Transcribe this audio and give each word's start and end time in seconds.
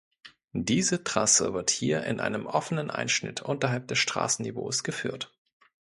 Diese 0.57 1.03
Trasse 1.03 1.53
wird 1.53 1.69
hier 1.69 2.03
in 2.05 2.19
einem 2.19 2.47
offenen 2.47 2.89
Einschnitt 2.89 3.43
unterhalb 3.43 3.87
des 3.87 3.99
Straßenniveaus 3.99 4.81
geführt. 4.83 5.31